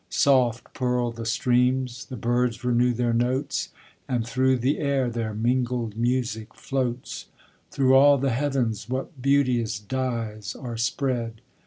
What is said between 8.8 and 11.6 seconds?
what beauteous dyes are spread!